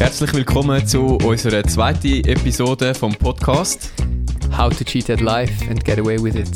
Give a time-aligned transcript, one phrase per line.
[0.00, 3.92] Herzlich willkommen zu unserer zweiten Episode vom Podcast.
[4.56, 6.48] How to cheat at life and get away with it.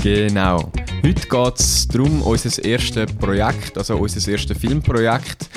[0.00, 0.70] Genau.
[1.04, 5.48] Heute geht es darum, unser erstes Projekt, also unser erstes Filmprojekt,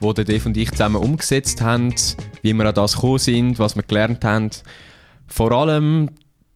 [0.00, 1.94] das Dave und ich zusammen umgesetzt haben,
[2.40, 4.48] wie wir an das gekommen sind, was wir gelernt haben.
[5.26, 6.08] Vor allem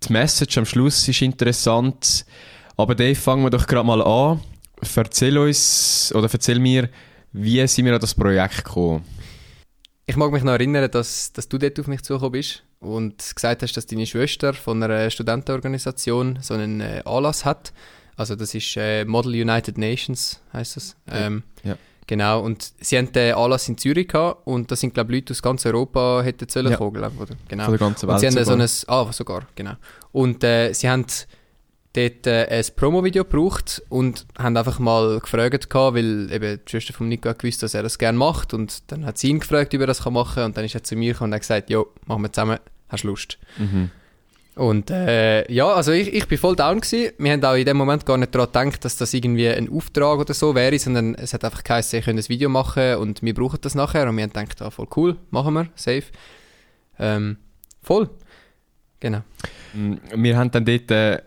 [0.02, 2.24] die Message am Schluss ist interessant.
[2.78, 4.40] Aber Dave, fangen wir doch gerade mal an.
[4.96, 6.88] Erzähl uns, oder erzähl mir,
[7.30, 9.04] wie sind wir an das Projekt gekommen?
[10.10, 13.62] Ich mag mich noch erinnern, dass, dass du dort auf mich zugekommen bist und gesagt
[13.62, 17.72] hast, dass deine Schwester von einer Studentenorganisation so einen äh, Anlass hat.
[18.16, 20.96] Also das ist äh, Model United Nations, heißt das.
[21.12, 21.76] Ähm, ja.
[22.08, 25.30] Genau, und sie haben den Anlass in Zürich gehabt und da sind, glaube ich, Leute
[25.30, 26.76] aus ganz Europa hätten sollen ja.
[26.76, 27.36] kommen, glaube ich, oder?
[27.46, 27.64] Genau.
[27.66, 29.74] Von der ganzen Welt und sie haben so ein, ah, sogar, genau.
[30.10, 31.06] Und äh, sie haben
[31.92, 36.92] dort äh, ein Promo-Video gebraucht und haben einfach mal gefragt, gehabt, weil eben die Schwester
[36.92, 39.80] von Nico gewusst, dass er das gerne macht und dann hat sie ihn gefragt, ob
[39.80, 41.88] er das machen kann und dann ist er zu mir gekommen und hat gesagt, jo,
[42.06, 43.38] machen wir zusammen, hast du Lust?
[43.58, 43.90] Mhm.
[44.56, 47.12] Und äh, ja, also ich, ich bin voll down gewesen.
[47.18, 50.18] Wir haben auch in dem Moment gar nicht daran gedacht, dass das irgendwie ein Auftrag
[50.18, 53.32] oder so wäre, sondern es hat einfach geheißen, wir können ein Video machen und wir
[53.32, 56.04] brauchen das nachher und wir haben gedacht, ah, voll cool, machen wir, safe.
[56.98, 57.38] Ähm,
[57.82, 58.10] voll.
[58.98, 59.22] Genau.
[59.72, 61.22] Mm, wir haben dann dort äh,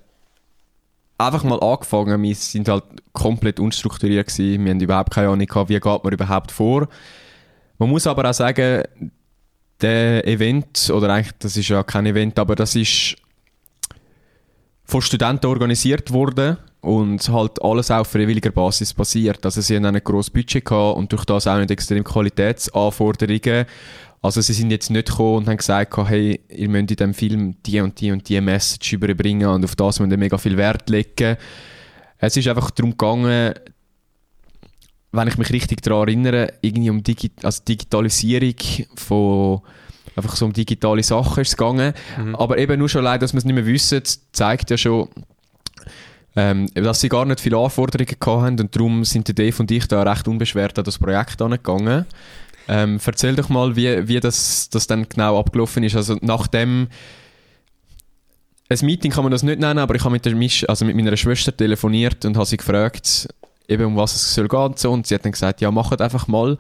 [1.26, 2.22] einfach mal angefangen.
[2.22, 4.66] Wir sind halt komplett unstrukturiert gewesen.
[4.66, 6.88] Wir haben überhaupt keine Ahnung gehabt, wie geht man überhaupt vor.
[7.78, 8.84] Man muss aber auch sagen,
[9.82, 13.16] der Event, oder eigentlich, das ist ja kein Event, aber das ist
[14.86, 19.44] von Studenten organisiert worden und halt alles auf freiwilliger Basis passiert.
[19.46, 23.66] Also sie haben ein grosses Budget gehabt und durch das auch nicht extrem Qualitätsanforderungen
[24.24, 27.56] also sie sind jetzt nicht gekommen und haben gesagt, hey, ihr müsst in diesem Film
[27.64, 30.90] die und die und die Message überbringen und auf das müsst ihr mega viel Wert
[30.90, 31.36] legen.
[32.20, 33.54] Es ist einfach darum gegangen,
[35.12, 38.56] wenn ich mich richtig daran erinnere, irgendwie um Digi also Digitalisierung
[38.96, 39.62] von
[40.16, 41.94] einfach so um digitale Sachen ist es gegangen.
[42.18, 42.36] Mhm.
[42.36, 45.10] Aber eben nur schon leider, dass wir es nicht mehr wissen, zeigt ja schon,
[46.38, 49.86] ähm, dass sie gar nicht viele Anforderungen hatten und darum sind der Dave und ich
[49.88, 52.06] da recht unbeschwert an das Projekt angegangen.
[52.68, 55.96] Ähm, erzähl doch mal, wie, wie das, das dann genau abgelaufen ist.
[55.96, 56.88] Also nachdem
[58.70, 60.96] ein Meeting kann man das nicht nennen, aber ich habe mit, der Misch, also mit
[60.96, 63.28] meiner Schwester telefoniert und habe sie gefragt,
[63.68, 64.92] eben um was es soll gehen und so.
[64.92, 66.58] Und sie hat dann gesagt, ja, macht einfach mal.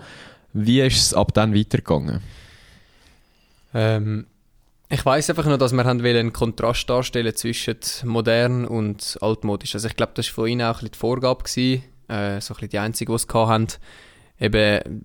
[0.54, 2.22] Wie ist es ab dann weitergegangen?
[3.74, 4.28] Ähm,
[4.90, 9.74] ich weiß einfach nur, dass wir einen Kontrast darstellen zwischen modern und altmodisch.
[9.74, 12.54] Also ich glaube, das war von ihnen auch ein bisschen die Vorgabe gewesen, äh, so
[12.54, 13.68] ein bisschen die einzige, die es hatten.
[14.40, 15.04] Eben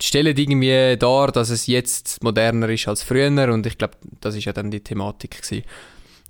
[0.00, 4.44] stellen irgendwie dar, dass es jetzt moderner ist als früher und ich glaube, das ist
[4.44, 5.64] ja dann die Thematik gewesen.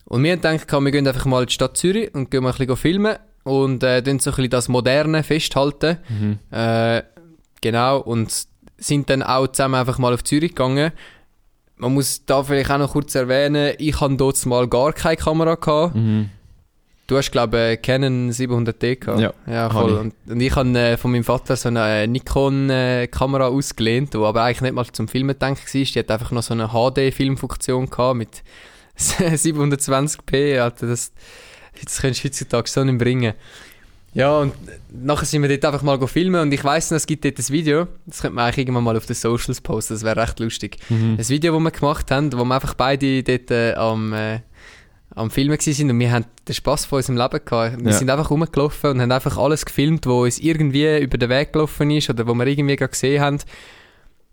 [0.07, 2.53] Und wir haben gedacht, wir gehen einfach mal in die Stadt Zürich und gehen mal
[2.53, 5.99] ein bisschen filmen und äh, so ein bisschen das Moderne festhalten.
[6.09, 6.39] Mhm.
[6.51, 7.03] Äh,
[7.61, 10.93] genau, und sind dann auch zusammen einfach mal auf Zürich gegangen.
[11.77, 15.55] Man muss da vielleicht auch noch kurz erwähnen, ich hatte dort mal gar keine Kamera.
[15.55, 15.95] Gehabt.
[15.95, 16.31] Mhm.
[17.07, 19.21] Du hast, glaube ich, Canon 700D gehabt.
[19.21, 19.93] Ja, ja voll.
[19.93, 24.43] Und, und, ich habe äh, von meinem Vater so eine Nikon-Kamera äh, ausgelehnt, die aber
[24.43, 25.83] eigentlich nicht mal zum Filmen gedacht war.
[25.83, 28.43] Die hat einfach noch so eine HD-Filmfunktion gehabt mit
[28.99, 30.59] 720p.
[30.59, 31.13] Alter, das,
[31.83, 33.35] das könntest du heutzutage so nicht bringen.
[34.15, 34.55] Ja, und
[34.91, 37.49] nachher sind wir dort einfach mal filmen und ich weiss noch, es gibt dort ein
[37.49, 40.77] Video, das könnte man eigentlich irgendwann mal auf den Socials posten, das wäre recht lustig.
[40.89, 41.17] Mhm.
[41.19, 44.13] Ein Video, das wir gemacht haben, wo wir einfach beide dort äh, am...
[44.15, 44.41] Äh,
[45.11, 47.79] am Filmen sind und wir haben den Spass von unserem Leben gehabt.
[47.79, 47.97] Wir ja.
[47.97, 51.91] sind einfach rumgelaufen und haben einfach alles gefilmt, wo uns irgendwie über den Weg gelaufen
[51.91, 53.39] ist oder wo wir irgendwie gerade gesehen haben.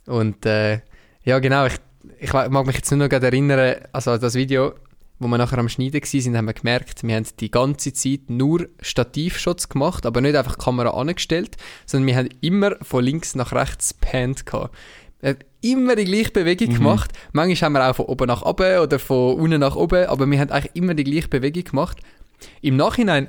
[0.07, 0.81] Und äh,
[1.23, 1.75] ja, genau, ich,
[2.19, 4.73] ich mag mich jetzt nur noch gerade erinnern, also das Video,
[5.19, 8.67] wo wir nachher am Schneiden waren, haben wir gemerkt, wir haben die ganze Zeit nur
[8.81, 13.51] Stativshots gemacht, aber nicht einfach die Kamera angestellt, sondern wir haben immer von links nach
[13.51, 14.75] rechts gepannt gehabt.
[15.21, 16.77] Er hat immer die gleiche Bewegung mhm.
[16.77, 17.11] gemacht.
[17.31, 20.39] Manchmal haben wir auch von oben nach oben oder von unten nach oben, aber wir
[20.39, 21.97] haben eigentlich immer die gleiche Bewegung gemacht.
[22.61, 23.27] Im Nachhinein,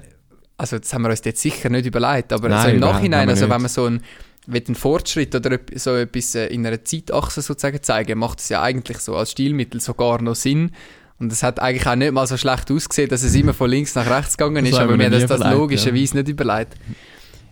[0.56, 3.48] also das haben wir uns jetzt sicher nicht überlegt, aber Nein, also im Nachhinein, also
[3.50, 4.02] wenn man so einen,
[4.48, 8.98] einen Fortschritt oder so etwas äh, in einer Zeitachse sozusagen zeigen, macht es ja eigentlich
[8.98, 10.72] so als Stilmittel sogar noch Sinn.
[11.18, 13.94] Und es hat eigentlich auch nicht mal so schlecht ausgesehen, dass es immer von links
[13.94, 16.22] nach rechts gegangen ist, aber wir haben das, das logischerweise ja.
[16.22, 16.74] nicht überlegt.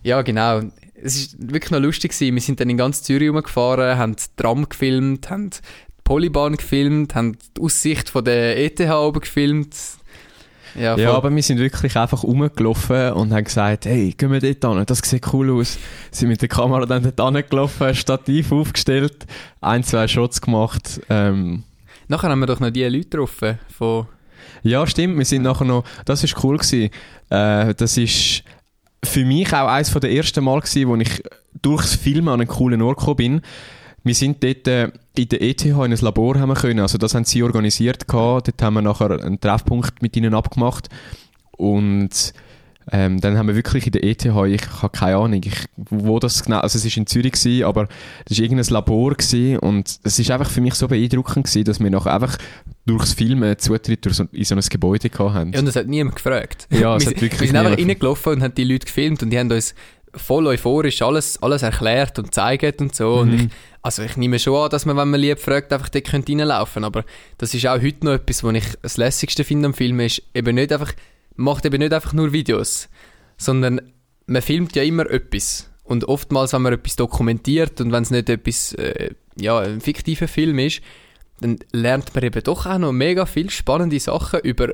[0.03, 0.61] Ja, genau
[1.03, 2.35] es war wirklich noch lustig gewesen.
[2.35, 5.59] Wir sind dann in ganz Zürich rumgefahren, haben die Tram gefilmt, haben die
[6.03, 9.75] Polybahn gefilmt, haben die Aussicht von der ETH oben gefilmt.
[10.75, 14.73] Ja, ja, aber wir sind wirklich einfach rumgelaufen und haben gesagt, hey, gehen wir dort
[14.73, 15.77] hin, das sieht cool aus.
[16.11, 19.25] Sind mit der Kamera dann dort hingelaufen, Stativ aufgestellt,
[19.59, 21.01] ein, zwei Shots gemacht.
[21.09, 21.63] Ähm.
[22.07, 24.07] Nachher haben wir doch noch die Leute getroffen von...
[24.63, 26.89] Ja, stimmt, wir sind nachher noch, das war cool gewesen.
[27.29, 28.43] Äh, das ist
[29.03, 31.23] für mich auch eines der ersten Mal gewesen, wo ich
[31.61, 33.41] durchs Filmen an einen coolen Ort gekommen bin.
[34.03, 36.79] wir sind dort äh, in der ETH in ein Labor haben können.
[36.79, 38.07] Also das haben sie organisiert.
[38.07, 38.47] Gehabt.
[38.47, 40.89] Dort haben wir nachher einen Treffpunkt mit ihnen abgemacht.
[41.51, 42.33] Und
[42.91, 46.43] ähm, dann haben wir wirklich in der ETH, ich habe keine Ahnung, ich, wo das
[46.43, 47.87] genau, also es war in Zürich gewesen, aber
[48.25, 51.79] das war irgendein Labor gewesen und es ist einfach für mich so beeindruckend gewesen, dass
[51.79, 52.37] wir nachher einfach
[52.85, 55.53] durchs Filmen Zutritt durch so, in so ein Gebäude gehabt haben.
[55.53, 56.67] Ja, und das hat niemand gefragt.
[56.71, 59.37] Ja, es hat wirklich wir sind einfach reingelaufen und haben die Leute gefilmt und die
[59.37, 59.75] haben uns
[60.13, 63.19] voll euphorisch alles, alles erklärt und gezeigt und so.
[63.19, 63.35] Und Mhm.
[63.35, 63.49] ich,
[63.81, 66.83] also ich nehme schon an, dass man, wenn man lieb fragt, einfach dort könnte reinlaufen
[66.83, 67.05] Aber
[67.37, 70.55] das ist auch heute noch etwas, was ich das Lässigste finde am Film, ist eben
[70.55, 70.91] nicht einfach,
[71.41, 72.89] macht eben nicht einfach nur Videos,
[73.37, 73.81] sondern
[74.25, 75.69] man filmt ja immer etwas.
[75.83, 80.27] Und oftmals, wenn man etwas dokumentiert und wenn es nicht etwas, äh, ja, ein fiktiver
[80.27, 80.81] Film ist,
[81.41, 84.69] dann lernt man eben doch auch noch mega viel spannende Sachen über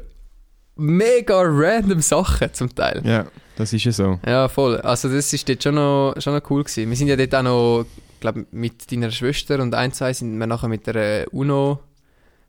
[0.75, 3.01] mega random Sachen zum Teil.
[3.03, 3.25] Ja,
[3.55, 4.19] das ist ja so.
[4.25, 4.77] Ja, voll.
[4.81, 6.89] Also das ist dort schon noch, schon noch cool gewesen.
[6.89, 7.85] Wir sind ja dort auch noch,
[8.19, 11.25] glaube mit deiner Schwester und ein, zwei sind wir nachher mit der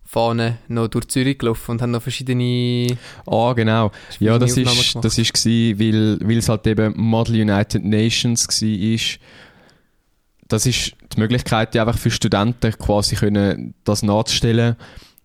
[0.09, 2.97] UNO-Fahne noch durch Zürich gelaufen und haben noch verschiedene...
[3.27, 3.91] Ah, genau.
[4.19, 5.05] Ja, das verschiedene Aufnahmen ist, gemacht.
[5.05, 9.19] das ist gsi, weil, weil es halt eben Model United Nations ist.
[10.49, 14.77] Das ist die Möglichkeit, die einfach für Studenten quasi können das nachzustellen.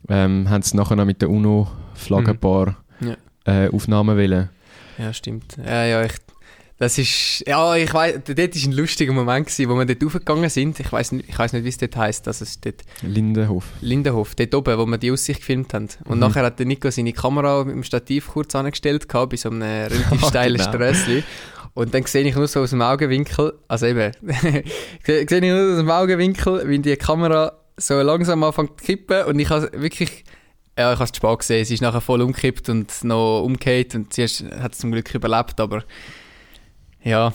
[0.10, 2.30] Ähm, haben sie nachher noch mit der UNO-Flagge Mhm.
[2.32, 3.16] ein paar Ja.
[3.66, 4.50] äh, Aufnahmen wollen.
[4.98, 5.56] Ja, stimmt.
[5.66, 6.12] Ja, ja, ich,
[6.84, 7.44] das ist...
[7.48, 10.80] Ja, ich weiß, dort war ein lustiger Moment, gewesen, wo wir dort raufgegangen sind.
[10.80, 12.28] Ich weiß nicht, ich weiss nicht wie es dort heisst.
[12.28, 13.66] Also es dort Lindenhof.
[13.82, 15.90] Lindenhof, dort oben, wo wir die Aussicht gefilmt haben.
[16.06, 16.20] Und Mhm.
[16.20, 19.62] nachher hat der Nico seine Kamera mit dem Stativ kurz angestellt gehabt, bei so einem
[19.92, 20.70] relativ steilen genau.
[20.70, 21.24] Strössli.
[21.74, 24.12] Und dann sehe ich nur so aus dem Augenwinkel, also eben,
[25.04, 29.40] sehe ich nur aus dem Augenwinkel, wie die Kamera so langsam anfängt zu kippen und
[29.40, 30.24] ich habe wirklich,
[30.78, 34.14] ja, ich habe es spät gesehen, sie ist nachher voll umgekippt und noch umgekehrt und
[34.14, 35.84] sie hat es zum Glück überlebt, aber
[37.04, 37.34] ja,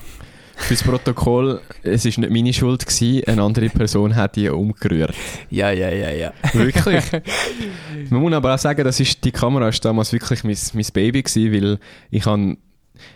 [0.59, 5.15] Fürs Protokoll, es war nicht meine Schuld, gewesen, eine andere Person hat die umgerührt.
[5.51, 6.33] ja, ja, ja, ja.
[6.53, 7.05] Wirklich?
[8.11, 11.23] Man muss aber auch sagen, das ist, die Kamera ist damals wirklich mein, mein Baby
[11.23, 11.79] gewesen, weil
[12.11, 12.57] ich habe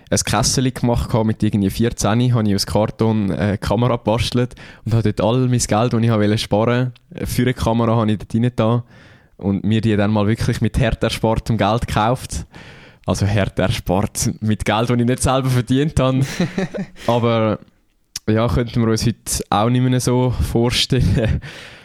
[0.08, 4.94] ein Kessel gemacht gehabt, mit irgendwie 14, habe ich aus Karton eine Kamera gebastelt und
[4.94, 6.93] habe dort all mein Geld, das ich wollte sparen
[7.25, 8.84] für eine Kamera, habe ich dort rein da
[9.37, 12.46] und mir die dann mal wirklich mit hart erspartem Geld gekauft.
[13.04, 16.25] Also hart erspart mit Geld, das ich nicht selber verdient habe.
[17.06, 17.58] aber
[18.28, 21.40] ja, könnten wir uns heute auch nicht mehr so vorstellen.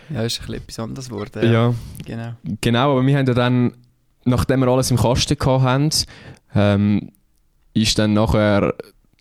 [0.10, 1.52] Ja, ist ein bisschen etwas anderes geworden.
[1.52, 1.74] ja.
[2.06, 2.34] Genau.
[2.62, 3.74] Genau, aber wir haben ja dann,
[4.26, 5.90] nachdem wir alles im Kasten gehabt haben,
[6.56, 7.12] ähm,
[7.74, 8.74] ist dann nachher,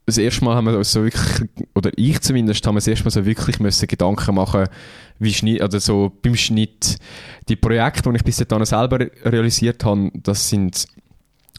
[0.05, 3.05] das erste Mal haben wir uns so wirklich, oder ich zumindest, haben wir das erste
[3.05, 4.69] Mal so wirklich müssen Gedanken machen,
[5.19, 6.99] wie Schnitt, oder so beim Schnitt.
[7.49, 10.87] Die Projekte, die ich bis dahin selber realisiert habe, das sind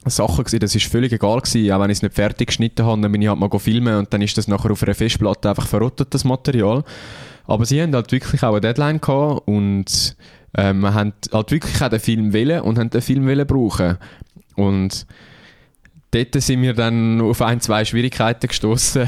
[0.09, 3.01] Sachen gewesen, das ist völlig egal gewesen, auch wenn ich es nicht fertig geschnitten habe,
[3.01, 5.67] dann bin ich halt mal filmen und dann ist das nachher auf einer Festplatte einfach
[5.67, 6.83] verrottet, das Material.
[7.45, 10.15] Aber sie haben halt wirklich auch eine Deadline gehabt und
[10.57, 13.97] ähm, haben halt wirklich auch den Film wollen und haben den Film wollen brauchen.
[14.55, 15.05] Und
[16.11, 19.07] dort sind wir dann auf ein, zwei Schwierigkeiten gestoßen.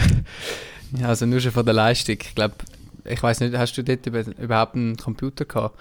[0.99, 2.17] Ja, also nur schon von der Leistung.
[2.19, 2.55] Ich glaube,
[3.09, 5.77] ich weiß nicht, hast du dort über, überhaupt einen Computer gehabt?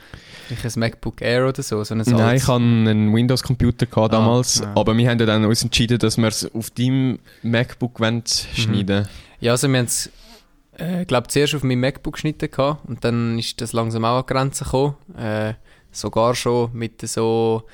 [0.51, 4.19] Nicht ein MacBook Air oder so, so ein Nein, ich hatte einen Windows-Computer gehabt Ah,
[4.19, 4.73] damals, ja.
[4.75, 9.09] aber wir haben ja dann uns entschieden, dass wir es auf deinem MacBook wollen schneiden
[9.41, 10.11] Ja, also wir haben es,
[10.77, 14.25] äh, glaube zuerst auf meinem MacBook geschnitten gehabt und dann ist das langsam auch an
[14.29, 14.95] die Grenzen gekommen.
[15.17, 15.55] Äh,
[15.93, 17.65] sogar schon mit so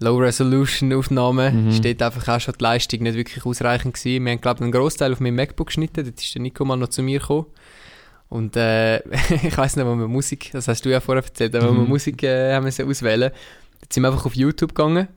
[0.00, 1.72] Low-Resolution-Aufnahmen Mhm.
[1.72, 4.24] steht einfach auch schon die Leistung nicht wirklich ausreichend gewesen.
[4.24, 6.76] Wir haben, glaube ich, einen Großteil auf meinem MacBook geschnitten, dort ist der Nico mal
[6.76, 7.46] noch zu mir gekommen.
[8.28, 8.98] Und äh,
[9.42, 11.82] ich weiß nicht, wo wir Musik, das hast du ja vorher erzählt, aber wo wir
[11.82, 11.88] Mhm.
[11.88, 13.30] Musik äh, haben müssen auswählen
[13.80, 15.08] Jetzt sind wir einfach auf YouTube gegangen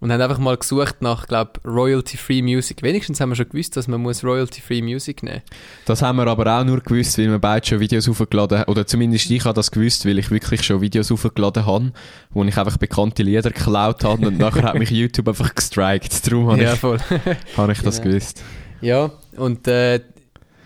[0.00, 2.82] und haben einfach mal gesucht nach, glaube Royalty-Free Music.
[2.82, 5.42] Wenigstens haben wir schon gewusst, dass man muss Royalty-Free Music nehmen
[5.86, 8.70] Das haben wir aber auch nur gewusst, weil wir beide schon Videos hochgeladen haben.
[8.70, 11.92] Oder zumindest ich habe das gewusst, weil ich wirklich schon Videos hochgeladen habe,
[12.30, 16.26] wo ich einfach bekannte Lieder geklaut habe und nachher hat mich YouTube einfach gestrikt.
[16.26, 16.98] Darum habe Ja, ich, voll.
[17.56, 18.10] habe ich das Genau.
[18.14, 18.42] gewusst.
[18.80, 20.00] ja, und äh,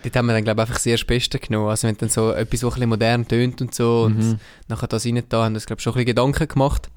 [0.03, 1.69] dort haben wir dann, glaube ich, einfach sehr das Beste genommen.
[1.69, 4.39] Also wenn dann so etwas, was ein bisschen modern tönt und so und Mhm.
[4.67, 6.89] nachher das rein da haben wir uns, glaube ich, schon ein bisschen Gedanken gemacht.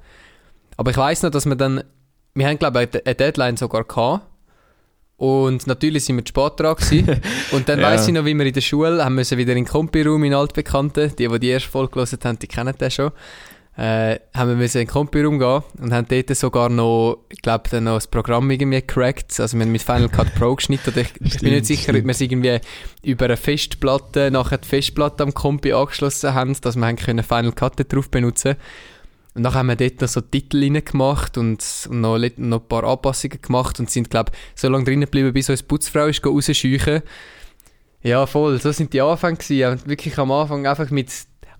[0.77, 1.83] Aber ich weiß noch, dass wir dann,
[2.33, 4.25] wir haben, glaube ich, eine Deadline sogar gehabt.
[5.17, 7.21] Und natürlich sind wir zu spät dran gewesen.
[7.51, 7.87] Und dann Ja.
[7.91, 10.33] weiss ich noch, wie wir in der Schule haben müssen wieder in den Kompi-Raum in
[10.33, 11.15] Altbekannten.
[11.15, 13.11] Die, die die erste Folge gelesen haben, die kennen das schon.
[13.75, 17.69] Äh, haben wir müssen in den Kompi-Raum gehen und haben dort sogar noch, ich glaube,
[17.71, 19.39] dann noch das Programm irgendwie gecrackt.
[19.39, 20.91] Also wir haben mit Final Cut Pro geschnitten.
[20.91, 22.05] Oder ich, ich bin Stimmt, nicht sicher, ob stimmt.
[22.05, 22.59] wir es irgendwie
[23.03, 27.51] über eine Festplatte, nachher die Festplatte am Kompi angeschlossen haben, dass wir haben können Final
[27.53, 28.57] Cut drauf benutzen
[29.35, 32.67] und dann haben wir dort noch so Titel rein gemacht und, und noch, noch ein
[32.67, 36.23] paar Anpassungen gemacht und sind, glaube so lange drinnen geblieben, bis uns die Putzfrau ist
[36.23, 37.01] rausscheuchen.
[38.03, 39.71] Ja, voll, so sind die Anfänge gewesen.
[39.71, 41.09] Und wirklich am Anfang einfach mit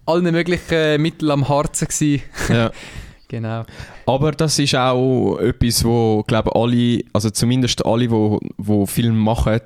[0.05, 2.22] allen möglichen Mitteln am Harzen gewesen.
[2.50, 2.72] Ja.
[3.27, 3.63] genau.
[4.05, 9.60] Aber das ist auch etwas, wo, glaube alle, also zumindest alle, wo, wo Film machen,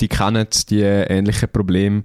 [0.00, 2.02] die kennen die ähnlichen Probleme.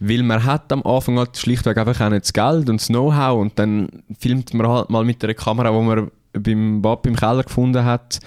[0.00, 3.38] Weil man hat am Anfang halt schlichtweg einfach auch nicht das Geld und das Know-how
[3.38, 7.42] und dann filmt man halt mal mit einer Kamera, die man beim Bab im Keller
[7.42, 8.18] gefunden hat,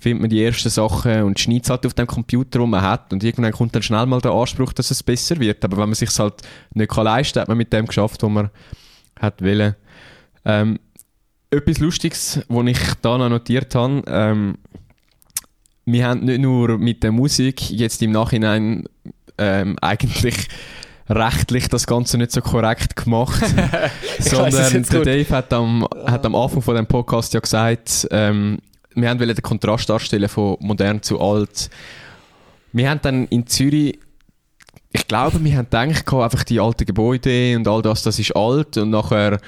[0.00, 3.22] findet man die ersten Sachen und schneidet halt auf dem Computer, den man hat und
[3.22, 5.64] irgendwann kommt dann schnell mal der Anspruch, dass es besser wird.
[5.64, 6.42] Aber wenn man sich halt
[6.74, 8.50] nicht leisten kann, hat man mit dem geschafft, was man
[9.20, 9.76] hat wollen.
[10.44, 10.78] Ähm,
[11.50, 14.56] etwas Lustiges, was ich da noch notiert habe, ähm,
[15.84, 18.84] wir haben nicht nur mit der Musik jetzt im Nachhinein
[19.38, 20.48] ähm, eigentlich
[21.08, 23.44] rechtlich das Ganze nicht so korrekt gemacht,
[24.20, 28.58] sondern der Dave hat am, hat am Anfang von dem Podcast ja gesagt, ähm,
[28.94, 31.70] wir haben den Kontrast darstellen von modern zu alt.
[32.72, 33.98] Wir haben dann in Zürich
[34.92, 38.76] ich glaube, wir haben gedacht, einfach die alten Gebäude und all das, das ist alt
[38.76, 39.38] und nachher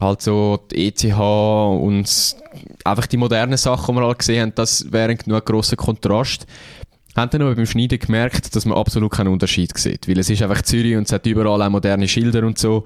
[0.00, 2.36] halt so die ETH und
[2.84, 6.46] einfach die modernen Sachen, die wir alle gesehen haben, das wäre ein grosser Kontrast.
[7.16, 10.42] Haben dann aber beim Schneiden gemerkt, dass man absolut keinen Unterschied sieht, weil es ist
[10.42, 12.84] einfach Zürich und es hat überall auch moderne Schilder und so.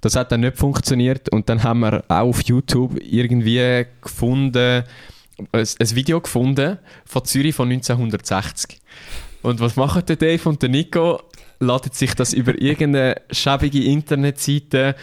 [0.00, 4.84] Das hat dann nicht funktioniert und dann haben wir auch auf YouTube irgendwie gefunden,
[5.38, 8.80] ein, ein Video gefunden von Zürich von 1960.
[9.42, 11.20] Und was machen der Dave und der Nico?
[11.60, 14.96] Laden sich das über irgendeine schäbige Internetseite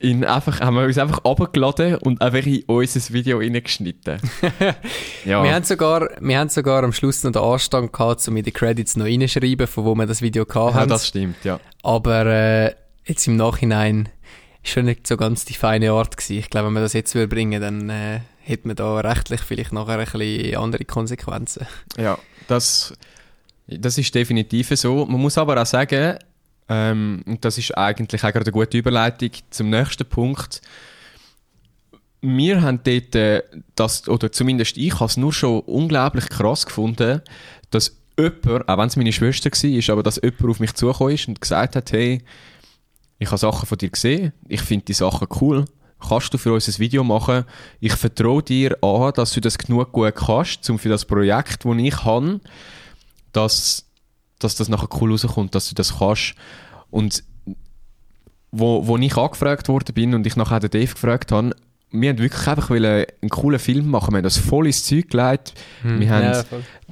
[0.00, 4.20] in einfach, haben wir uns einfach abgeladen und einfach in unser Video reingeschnitten.
[5.24, 5.42] ja.
[5.42, 8.52] wir, haben sogar, wir haben sogar am Schluss noch den Anstand gehabt, um in die
[8.52, 10.76] Credits noch reinschreiben, von wo wir das Video haben.
[10.76, 11.58] Ja, das stimmt, ja.
[11.82, 12.74] Aber äh,
[13.06, 14.08] jetzt im Nachhinein
[14.62, 16.38] ist schon nicht so ganz die feine Art gewesen.
[16.38, 19.98] Ich glaube, wenn wir das jetzt bringen dann äh, hätte man da rechtlich vielleicht nachher
[19.98, 21.66] ein bisschen andere Konsequenzen.
[21.98, 22.94] Ja, das,
[23.66, 25.04] das ist definitiv so.
[25.04, 26.18] Man muss aber auch sagen,
[26.68, 30.62] ähm, und das ist eigentlich auch eine gute Überleitung zum nächsten Punkt.
[32.20, 33.42] Wir haben dort, äh,
[33.74, 37.20] das, oder zumindest ich, habe es nur schon unglaublich krass gefunden,
[37.70, 41.28] dass jemand, auch wenn es meine Schwester war, aber dass jemand auf mich zugekommen ist
[41.28, 42.22] und gesagt hat, hey,
[43.18, 45.66] ich habe Sachen von dir gesehen, ich finde die Sachen cool,
[46.06, 47.44] kannst du für uns ein Video machen?
[47.80, 51.76] Ich vertraue dir an, dass du das genug gut kannst, um für das Projekt, das
[51.76, 52.40] ich habe,
[53.32, 53.88] dass
[54.38, 56.34] dass das nachher cool rauskommt, dass du das kannst.
[56.90, 57.24] Und
[58.50, 61.54] wo, wo ich angefragt worden bin und ich nachher den Dave gefragt habe,
[61.90, 64.12] wir haben wirklich einfach einen coolen Film machen.
[64.12, 65.54] Wir haben das voll ins Zeug gelegt.
[65.82, 66.44] Hm, wir haben ja,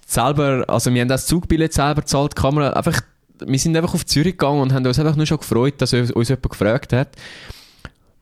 [0.06, 3.00] selber, also wir haben das Zugbillett selber gezahlt, Kamera, einfach,
[3.44, 6.28] wir sind einfach auf Zürich gegangen und haben uns einfach nur schon gefreut, dass uns
[6.28, 7.08] jemand gefragt hat.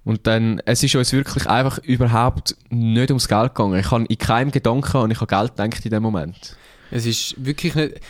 [0.04, 3.80] Und dann, es ist uns wirklich einfach überhaupt nicht ums Geld gegangen.
[3.80, 6.56] Ich habe in keinem Gedanken und ich habe Geld gedacht in dem Moment.
[6.90, 8.00] Es ist wirklich nicht,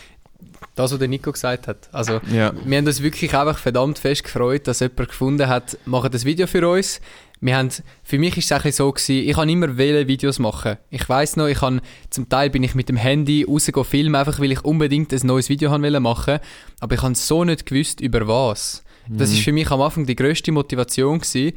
[0.74, 1.88] das, was der Nico gesagt hat.
[1.92, 2.52] Also, ja.
[2.64, 6.46] wir haben uns wirklich einfach verdammt fest gefreut, dass jemand gefunden hat, macht das Video
[6.46, 7.00] für uns.
[7.40, 7.68] Wir haben,
[8.02, 10.78] für mich ist es eigentlich so gewesen, ich kann immer wählen Videos machen.
[10.90, 14.40] Ich weiß noch, ich kann, zum Teil bin ich mit dem Handy rausgegangen filmen, einfach
[14.40, 16.40] weil ich unbedingt ein neues Video haben machen
[16.80, 18.82] aber ich habe so nicht gewusst, über was.
[19.08, 19.18] Mhm.
[19.18, 21.52] Das ist für mich am Anfang die grösste Motivation gewesen,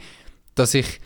[0.59, 0.99] dass ich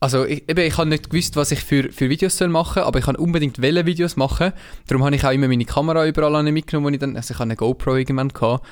[0.00, 2.84] also ich, eben, ich habe nicht gewusst, was ich für, für Videos soll machen soll,
[2.84, 4.52] aber ich kann unbedingt welche Videos machen.
[4.86, 7.48] Darum habe ich auch immer meine Kamera überall mitgenommen, wo ich dann, also ich habe
[7.48, 8.64] eine GoPro irgendwann gehabt.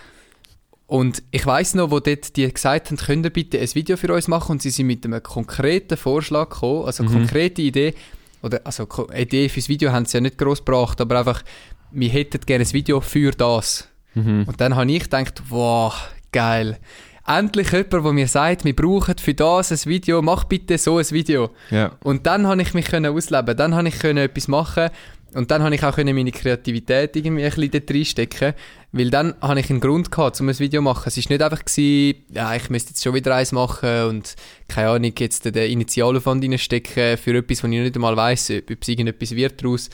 [0.87, 4.15] Und ich weiß noch, wo dort die gesagt haben, könnt ihr bitte ein Video für
[4.15, 7.09] uns machen und sie sind mit einem konkreten Vorschlag gekommen, also mhm.
[7.09, 7.95] konkrete Idee,
[8.43, 11.43] oder also Idee fürs Video haben sie ja nicht groß gebracht, aber einfach,
[11.91, 13.89] wir hätten gerne ein Video für das.
[14.15, 14.45] Mhm.
[14.47, 15.93] Und dann habe ich gedacht, wow,
[16.31, 16.79] geil
[17.27, 21.11] endlich jemand, der mir sagt, wir brauchen für das ein Video, mach bitte so ein
[21.11, 21.51] Video.
[21.71, 21.93] Ja.
[22.03, 24.91] Und dann habe ich mich können ausleben, dann habe ich können etwas machen
[25.35, 28.55] und dann habe ich auch meine Kreativität irgendwie ein bisschen dort reinstecken,
[28.93, 31.05] weil dann habe ich einen Grund gehabt, um ein Video zu machen.
[31.07, 34.35] Es war nicht einfach, gewesen, ja, ich müsste jetzt schon wieder eins machen und
[34.69, 38.89] keine Ahnung, jetzt den Initialaufwand reinstecken für etwas, wo ich nicht einmal weiss, ob es
[38.89, 39.91] irgendetwas wird daraus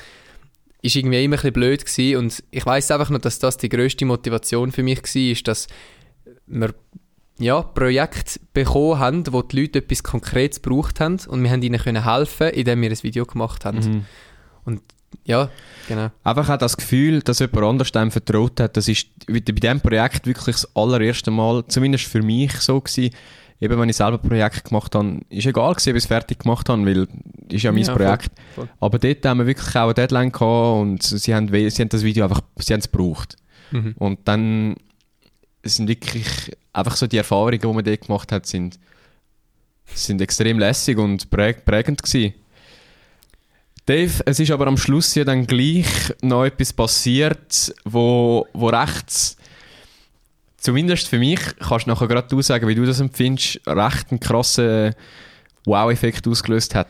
[0.85, 3.69] ist irgendwie immer ein bisschen blöd gewesen und ich weiß einfach noch, dass das die
[3.69, 5.69] grösste Motivation für mich war, ist, dass
[6.49, 6.75] wir
[7.39, 11.81] ja, Projekte bekommen haben, wo die Leute etwas Konkretes gebraucht haben und wir haben ihnen
[11.81, 13.79] können helfen, indem wir ein Video gemacht haben.
[13.79, 14.05] Mhm.
[14.65, 14.83] Und
[15.25, 15.51] ja,
[15.89, 16.11] genau.
[16.25, 20.27] Einfach auch das Gefühl, dass jemand anders dem vertraut hat, das ist bei diesem Projekt
[20.27, 23.15] wirklich das allererste Mal, zumindest für mich so gewesen,
[23.61, 26.41] eben wenn ich selber ein Projekt gemacht habe, ist egal gewesen, ob ich es fertig
[26.41, 27.07] gemacht habe, weil
[27.51, 28.31] ist ja mein ja, Projekt.
[28.55, 28.69] Voll, voll.
[28.81, 32.03] Aber dort haben wir wirklich auch eine Deadline gehabt und sie haben, sie haben das
[32.03, 33.37] Video einfach, sie haben es gebraucht.
[33.71, 33.95] Mhm.
[33.99, 34.77] Und dann
[35.65, 38.79] sind wirklich einfach so die Erfahrungen, die man dort gemacht hat, sind,
[39.95, 42.35] sind extrem lässig und präg, prägend gewesen.
[43.87, 49.37] Dave, es ist aber am Schluss ja dann gleich noch etwas passiert, wo, wo recht
[50.63, 54.21] zumindest für mich, kannst du nachher gerade du sagen, wie du das empfindest, recht einen
[54.21, 54.95] krassen
[55.65, 56.89] Wow-Effekt ausgelöst hat.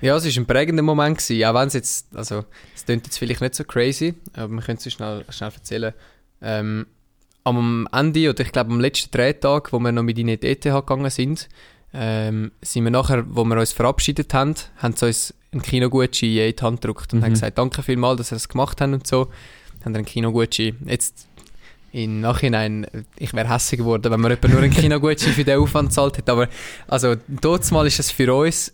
[0.00, 3.18] Ja, es war ein prägender Moment, gewesen, auch wenn es jetzt, also es klingt jetzt
[3.18, 5.92] vielleicht nicht so crazy, aber wir können es schnell, schnell erzählen.
[6.40, 6.86] Ähm,
[7.44, 10.62] am Ende, oder ich glaube am letzten Drehtag, wo wir noch mit in die ETH
[10.62, 11.48] gegangen sind,
[11.92, 16.54] ähm, sind wir nachher, wo wir uns verabschiedet haben, haben sie uns einen Kinogutschein in
[16.56, 17.24] die Hand gedrückt und Mhm.
[17.24, 19.28] haben gesagt, danke vielmals, dass ihr das gemacht habt und so.
[19.84, 20.76] Haben einen Kinogutschein.
[20.86, 21.26] Jetzt
[21.92, 22.86] im Nachhinein,
[23.18, 26.30] ich wäre hässlich geworden, wenn man etwa nur einen Kinogutschein für den Aufwand zahlt hätte,
[26.30, 26.48] aber
[26.86, 28.72] also dort mal ist es für uns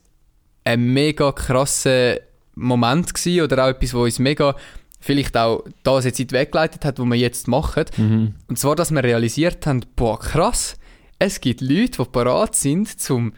[0.65, 2.17] ein mega krasser
[2.57, 4.55] Moment gewesen, oder auch etwas, wo uns mega
[4.99, 7.85] vielleicht auch das jetzt in die Weg geleitet hat, was wir jetzt machen.
[7.97, 8.35] Mhm.
[8.49, 10.77] Und zwar, dass wir realisiert haben, boah, krass,
[11.19, 13.33] es gibt Leute, die parat sind, zum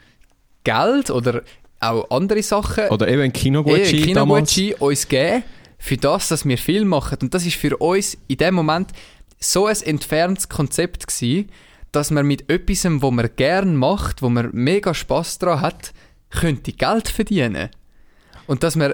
[0.63, 1.43] Geld oder
[1.79, 4.53] auch andere Sachen, Oder eben ein Kinogutschein damals.
[4.53, 5.43] Kinogutschein uns geben,
[5.77, 7.17] für das, dass wir Film machen.
[7.21, 8.91] Und das ist für uns in dem Moment
[9.39, 11.49] so ein entferntes Konzept gewesen,
[11.91, 15.93] dass man mit etwas, wo man gern macht, wo man mega Spaß daran hat,
[16.29, 17.69] könnte Geld verdienen.
[18.45, 18.93] Und dass man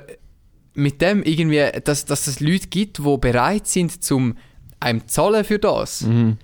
[0.75, 4.37] mit dem irgendwie, dass, dass es Leute gibt, die bereit sind, zum
[4.79, 6.01] einem zu zahlen für das.
[6.01, 6.37] Mhm.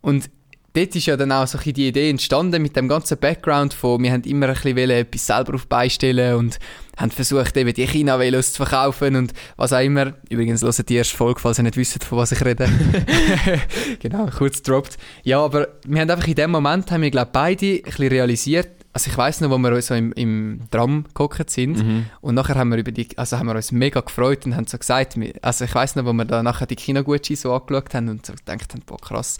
[0.00, 0.30] Und
[0.74, 4.12] dort ist ja dann auch so die Idee entstanden mit dem ganzen Background von, wir
[4.12, 6.58] haben immer ein bisschen etwas selber auf beistellen und
[6.96, 10.14] haben versucht, eben die China-Velos zu verkaufen und was auch immer.
[10.28, 12.68] Übrigens, hört die erste Folge, falls ihr nicht wisst, von was ich rede.
[14.00, 14.98] genau, kurz droppt.
[15.24, 18.77] Ja, aber wir haben einfach in dem Moment, haben wir, glaube beide ein bisschen realisiert,
[18.92, 22.06] also ich weiss noch, wo wir so im, im Tram gehockt sind Mhm.
[22.20, 24.78] und nachher haben wir über die, also haben wir uns mega gefreut und haben so
[24.78, 28.26] gesagt, also ich weiss noch, wo wir da nachher die Kinogutscheine so angeschaut haben und
[28.26, 29.38] so gedacht haben, boah krass.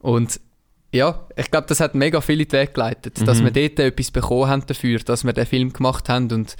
[0.00, 0.40] Und
[0.92, 3.44] ja, ich glaube, das hat mega viel in die Wege geleitet, dass Mhm.
[3.54, 6.56] wir dort etwas bekommen haben dafür, dass wir den Film gemacht haben und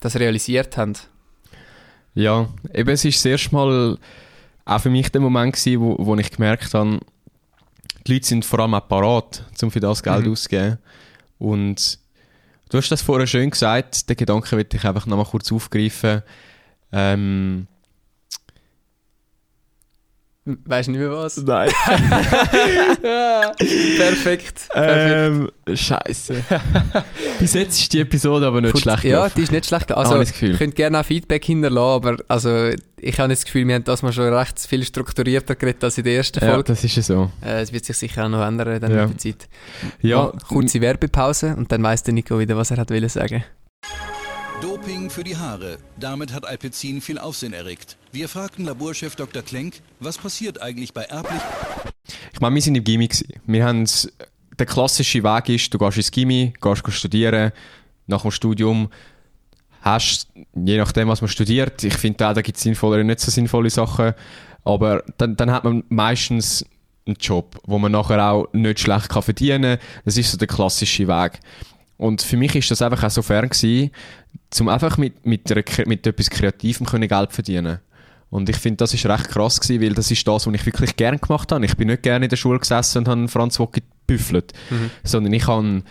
[0.00, 0.94] das realisiert haben.
[2.14, 3.98] Ja, eben es ist das erste Mal
[4.64, 7.00] auch für mich der Moment gewesen, wo, wo ich gemerkt habe,
[8.06, 10.32] die Leute sind vor allem auch parat, um für das Geld Mhm.
[10.32, 10.78] auszugeben.
[11.38, 11.98] Und
[12.68, 16.22] du hast das vorher schön gesagt, den Gedanken will ich einfach nochmal kurz aufgreifen.
[16.92, 17.66] Ähm,
[20.64, 21.36] Weißt du nicht mehr was?
[21.44, 21.68] Nein.
[23.02, 23.58] Perfekt.
[23.98, 24.68] Perfekt.
[24.74, 26.34] ähm, Scheiße.
[27.40, 29.32] Bis jetzt ist die Episode aber nicht Gut, schlecht Ja, gelaufen.
[29.36, 29.90] die ist nicht schlecht.
[29.92, 30.52] Also, Gefühl.
[30.52, 34.02] ihr könnt gerne auch Feedback hinterlassen, aber also, ich habe das Gefühl, wir haben das
[34.02, 36.64] mal schon recht viel strukturierter geredet als in der ersten Ja, Folge.
[36.64, 37.30] das ist ja so.
[37.44, 39.06] Äh, es wird sich sicher auch noch ändern dann Ja.
[39.06, 39.48] mit der Zeit.
[40.00, 43.42] Ja, Mal kurze Werbepause und dann weiss der Nico wieder, was er hat wollen sagen.
[44.62, 45.78] Doping für die Haare.
[45.98, 47.96] Damit hat Alpecin viel Aufsehen erregt.
[48.12, 49.42] Wir fragten Laborchef Dr.
[49.42, 51.40] Klenk, was passiert eigentlich bei erblich
[52.32, 53.08] Ich meine, wir sind im Gimmi.
[53.08, 53.28] gewesen.
[53.46, 53.84] Wir haben
[54.58, 57.52] der klassische Weg ist, du gehst ins Gimmi, gehst studieren,
[58.06, 58.88] nach dem Studium
[59.82, 63.20] hast, je nachdem, was man studiert, ich finde auch, da gibt es sinnvolle und nicht
[63.20, 64.14] so sinnvolle Sachen,
[64.64, 66.64] aber dann, dann hat man meistens
[67.06, 69.88] einen Job, wo man nachher auch nicht schlecht kann verdienen kann.
[70.04, 71.40] Das ist so der klassische Weg.
[71.96, 73.90] Und für mich ist das einfach auch so fern gewesen,
[74.60, 77.80] um einfach mit, mit, einer, mit etwas Kreativem können Geld verdienen
[78.30, 80.96] und ich finde, das ist recht krass gewesen, weil das ist das, was ich wirklich
[80.96, 81.64] gern gemacht habe.
[81.64, 84.52] Ich bin nicht gerne in der Schule gesessen und habe Franz Wocki gebüffelt,
[85.04, 85.82] sondern ich habe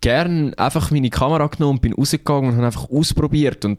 [0.00, 3.64] gern einfach meine Kamera genommen und bin rausgegangen und habe einfach ausprobiert.
[3.64, 3.78] Und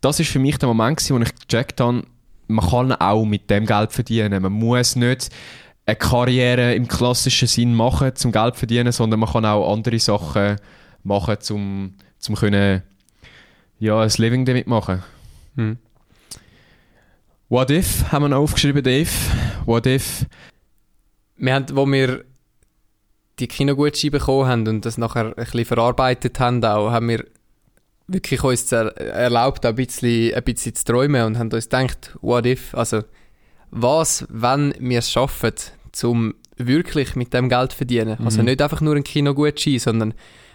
[0.00, 2.04] das ist für mich der Moment gewesen, wo ich gecheckt habe,
[2.46, 4.42] man kann auch mit dem Geld verdienen.
[4.42, 5.28] Man muss nicht
[5.88, 10.56] eine Karriere im klassischen Sinn machen, zum Geld verdienen, sondern man kann auch andere Sachen
[11.02, 12.82] machen, zum, zum können,
[13.78, 15.02] ja, ein Living damit machen.
[15.56, 15.78] Hm.
[17.48, 19.08] What if haben wir noch aufgeschrieben, Dave?
[19.64, 20.26] What if?
[21.38, 22.22] Wir haben, wo wir
[23.38, 27.24] die Kinogutscheine bekommen haben und das nachher ein bisschen verarbeitet haben, auch, haben wir
[28.08, 32.14] wirklich uns zu er erlaubt, ein bisschen, ein bisschen zu träumen und haben uns gedacht,
[32.20, 33.04] what if, also
[33.70, 35.52] was, wenn wir es schaffen,
[35.92, 38.18] zum wirklich mit dem Geld zu verdienen.
[38.24, 38.46] Also Mhm.
[38.46, 40.14] nicht einfach nur ein Kinogutschein, sondern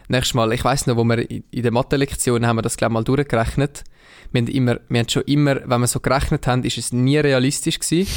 [0.09, 2.93] nächstes Mal, ich weiß noch, wo wir in der Mathe-Lektion haben wir das glaube ich
[2.95, 3.83] mal durchgerechnet.
[4.31, 7.17] Wir haben, immer, wir haben schon immer, wenn wir so gerechnet haben, ist es nie
[7.17, 8.07] realistisch gewesen.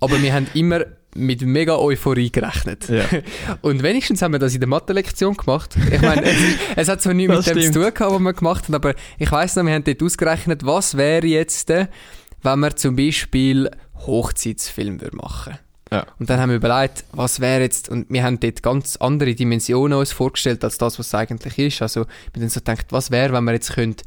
[0.00, 0.80] Aber wir haben immer
[1.14, 2.88] mit mega Euphorie gerechnet.
[2.88, 3.04] Ja.
[3.62, 5.76] Und wenigstens haben wir das in der Mathe-Lektion gemacht.
[5.92, 6.36] Ich meine, es,
[6.76, 7.74] es hat zwar nichts mit dem stimmt.
[7.74, 10.66] zu tun gehabt, was wir gemacht haben, aber ich weiss noch, wir haben dort ausgerechnet,
[10.66, 11.86] was wäre jetzt, äh,
[12.42, 13.70] wenn wir zum Beispiel
[14.06, 15.58] Hochzeitsfilm würden machen
[15.94, 16.06] Ja.
[16.18, 19.98] Und dann haben wir überlegt, was wäre jetzt, und wir haben dort ganz andere Dimensionen
[19.98, 21.82] uns vorgestellt, als das, was es eigentlich ist.
[21.82, 24.02] Also, wir haben so gedacht, was wäre, wenn wir jetzt könnt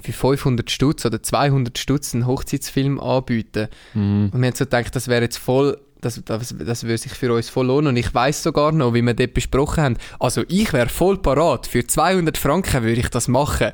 [0.00, 4.30] für 500 Stutz oder 200 Stutz einen Hochzeitsfilm anbieten Mhm.
[4.32, 7.32] und wir haben so gedacht, das wäre jetzt voll, das, das, das würde sich für
[7.32, 7.86] uns voll lohnen.
[7.88, 9.96] Und ich weiß sogar noch, wie wir dort besprochen haben.
[10.18, 11.68] Also ich wäre voll parat.
[11.68, 13.70] Für 200 Franken würde ich das machen.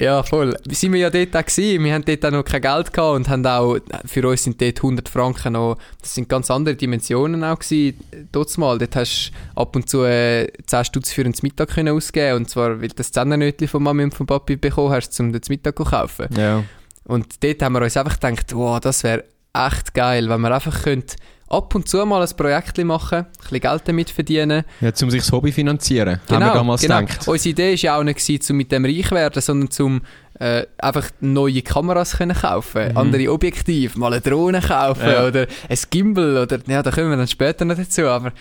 [0.00, 0.56] Ja, voll.
[0.70, 1.84] Sind wir ja dort auch gewesen.
[1.84, 4.78] Wir haben dort auch noch kein Geld gehabt und haben auch, für uns sind dort
[4.78, 8.00] 100 Franken noch, das sind ganz andere Dimensionen auch gewesen,
[8.32, 8.78] dort mal.
[8.78, 12.48] Dort hast du ab und zu äh, 10 Stutz für einen Mittag können ausgeben und
[12.48, 15.76] zwar, weil du das Zehnnötchen von Mami und von Papi bekommen hast, um den Mittag
[15.76, 16.28] zu kaufen.
[16.34, 16.64] Ja.
[17.04, 20.82] Und dort haben wir uns einfach gedacht, wow, das wäre echt geil, wenn wir einfach
[20.82, 21.16] könnt
[21.50, 24.64] ab und zu mal ein Projekt machen, ein bisschen Geld damit verdienen.
[24.80, 27.00] Ja, um sich das Hobby finanzieren, genau, haben wir damals genau.
[27.00, 27.28] gedacht.
[27.28, 30.00] Unsere Idee war ja auch nicht, um mit dem reich zu werden, sondern um
[30.38, 32.96] äh, einfach neue Kameras können kaufen, mhm.
[32.96, 35.26] andere Objektive, mal eine Drohne kaufen ja.
[35.26, 38.32] oder ein Gimbal oder, ja, da kommen wir dann später noch dazu, aber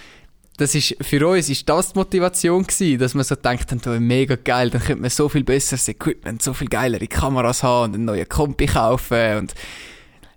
[0.58, 4.00] das ist, für uns ist das die Motivation gewesen, dass wir so gedacht haben, oh,
[4.00, 7.95] mega geil, dann könnte man so viel besseres Equipment, so viel geilere Kameras haben und
[7.95, 9.56] einen neuen Kompi kaufen und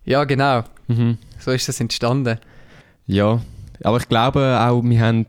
[0.05, 0.65] ja, genau.
[0.89, 1.19] Mhm.
[1.39, 2.39] So ist das entstanden.
[3.07, 3.41] Ja,
[3.83, 5.27] aber ich glaube auch, wir haben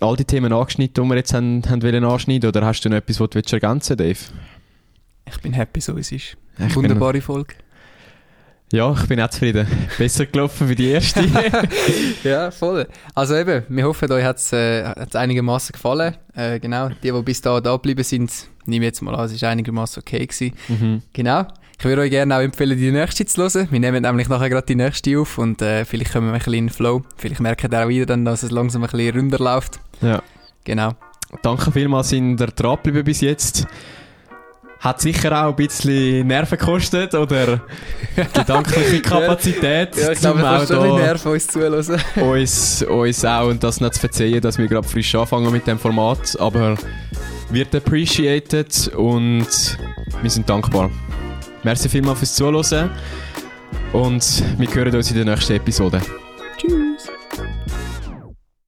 [0.00, 2.48] all die Themen angeschnitten, die wir jetzt haben, haben wollen anschneiden.
[2.48, 4.18] Oder hast du noch etwas, was du ergänzen Dave?
[5.26, 6.36] Ich bin happy, so wie es ist.
[6.58, 7.22] Ich Wunderbare bin...
[7.22, 7.54] Folge.
[8.72, 9.66] Ja, ich bin auch zufrieden.
[9.98, 11.22] Besser gelaufen wie die erste.
[12.24, 12.88] ja, voll.
[13.14, 16.16] Also eben, wir hoffen, euch hat es äh, einigermaßen gefallen.
[16.34, 18.32] Äh, genau, die, die bis da da geblieben sind,
[18.64, 20.26] nehme ich jetzt mal an, es war einigermaßen okay.
[20.26, 20.54] Gewesen.
[20.68, 21.02] Mhm.
[21.12, 21.46] Genau.
[21.82, 23.66] Ich würde euch gerne auch empfehlen, die nächste zu hören.
[23.72, 26.54] Wir nehmen nämlich nachher gerade die nächste auf und äh, vielleicht kommen wir ein bisschen
[26.54, 27.02] in den Flow.
[27.16, 29.80] Vielleicht merken ihr auch wieder dann, dass es langsam ein bisschen runterläuft.
[30.00, 30.22] Ja.
[30.62, 30.92] Genau.
[31.42, 33.66] Danke vielmals, sind ihr dran geblieben bis jetzt.
[34.78, 37.60] Hat sicher auch ein bisschen Nerven gekostet oder
[38.32, 39.96] gedankliche Kapazität.
[39.96, 42.00] ja, ich glaube, es kostet ein Nerven, uns zuhören.
[42.20, 45.80] uns, uns auch und das nicht zu verzeihen, dass wir gerade frisch anfangen mit dem
[45.80, 46.38] Format.
[46.38, 46.76] Aber
[47.50, 49.48] wird appreciated und
[50.22, 50.88] wir sind dankbar.
[51.64, 52.90] Merci vielmals fürs Zuhören
[53.92, 56.00] und wir hören uns in der nächsten Episode.